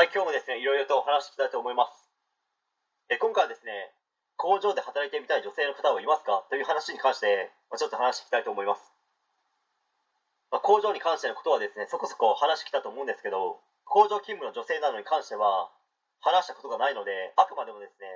[0.00, 1.92] はい、今日もですね、いろいろとお話していきたいと思います。
[3.12, 3.92] え今回はですね、
[4.40, 6.40] 工場で働いてみたい女性の方はいますか？
[6.48, 8.96] という話に関して、ま、ちょっと話していきたいと思います。
[10.48, 15.68] まあ、工場に関してのことはですね、そこそこ話してきたと思うんですけど、工場勤務の女性などに関しては、
[16.24, 18.08] 話したことがないので、あくまでもですね、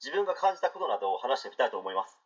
[0.00, 2.16] 自分が感じたことなどを話してみたいと思います。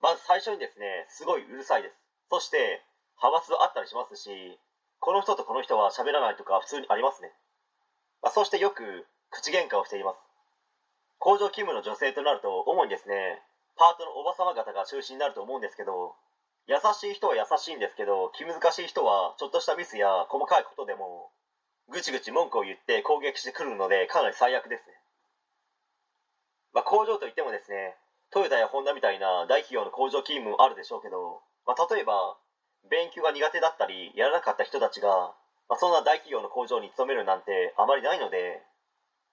[0.00, 2.00] まず最初にですね、すごいうるさいです。
[2.32, 2.80] そして、
[3.20, 4.56] 派閥あったりしますし、
[5.04, 7.28] この人とこの人は喋らないとか普通にありますね。
[8.22, 10.18] まあ、そしてよく口喧嘩をしています。
[11.18, 13.42] 工場勤務の女性となると、主にですね、
[13.76, 16.14] パートのおばさま方が中心になると思うんですけど、
[16.66, 21.30] 優しい人は優しいんですけど、気難しい人はちょっとしたミスや細かいことでも、
[21.88, 24.94] ぐちぐち文句を言って攻撃してくるので、かなり最悪ですね。
[26.72, 27.96] まあ、工場といってもですね、
[28.30, 32.38] トヨタやホンダみたいな大企業の工場勤務あるでしょうけど、まあ、例えば、
[32.88, 35.34] 勉強が苦手だったり、やらなかった人たちが、
[35.72, 38.60] まあ、そんな大企業の工場に勤めるなんてあまりないので、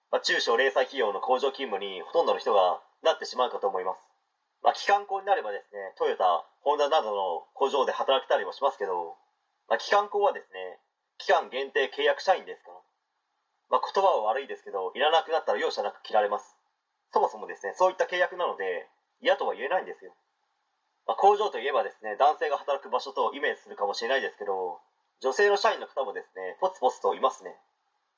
[0.08, 4.00] まあ、中小零細企業の工場勤務にほとんどの人がなってしまうかと思います。
[4.64, 9.20] まあ、機関工になればですね、トヨタ、ホンダなどの工場で働けたりもしますけど、
[9.68, 10.80] まあ、機関工はですね、
[11.20, 12.80] 期間限定契約社員ですから、
[13.68, 16.56] まあ、言葉は悪いですけど、いらなくなったら容赦なく切られます。
[17.12, 18.88] そもそもですね、そういった契約なので、
[19.20, 20.16] 嫌とは言えないんですよ。
[21.04, 24.69] まあ、工場といえばですね、男性が働く場所とイメージするかもしれないですけど、
[25.20, 27.54] 女性の社員の方もですね、ポツポツといますね。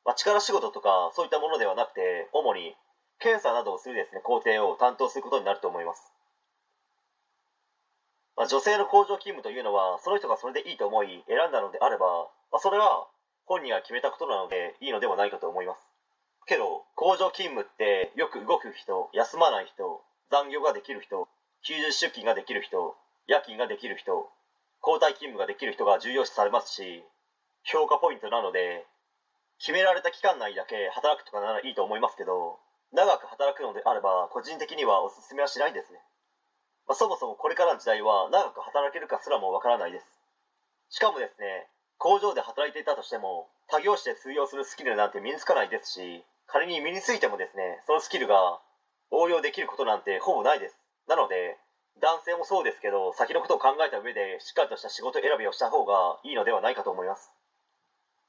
[0.04, 2.76] まあ、力仕事とかそういったものではなくて、主に
[3.18, 6.12] 検査などをするですね、工程を担当することになると思います。
[8.36, 13.06] まあ、女性の工場勤務というのは、その人がそれでいいと思い選んだのであれば、まあ、それは
[13.46, 15.82] 本人が決めたことなのでいいのではないかと思います。
[16.46, 21.28] けど、工場勤務ってよく動く人、休まない人、残業ができる人、
[21.62, 24.31] 休日出勤ができる人、夜勤ができる人、
[24.82, 27.02] 交代勤務ができる人が重要視されますし
[27.62, 28.84] 評価ポイントなので
[29.58, 32.58] 決められた期間内だけ働くとかならいいと思いますけど
[32.92, 36.02] 長く働くのであれば個人的にはおすすめはしないですね、
[36.86, 40.04] まあ、そもそもこれからの時代は長く働けるかすらもわからないです。
[40.90, 48.60] しかもですね工場で働いていたとしても他業種で通用するスキルなんて身につかないですし仮に身についてもですねそのスキルが
[49.10, 50.76] 応用できることなんてほぼないです。
[51.08, 51.56] なので
[52.00, 57.30] 男性もそうですけど先のことを考えた上でしっかりとした仕事選びをした方がいいのではないかと思います。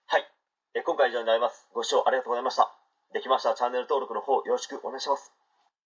[0.08, 0.28] はい。
[0.76, 1.68] え今回以上になります。
[1.74, 2.72] ご視聴ありがとうございました。
[3.14, 5.43] できましたらチャンネル登録の方よろしくお願いします。